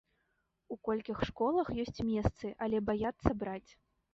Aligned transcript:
У 0.75 0.77
колькіх 0.87 1.17
школах 1.29 1.69
ёсць 1.85 2.03
месцы, 2.09 2.53
але 2.67 2.77
баяцца 2.89 3.29
браць. 3.45 3.69